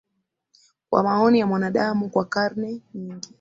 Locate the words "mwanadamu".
1.47-2.09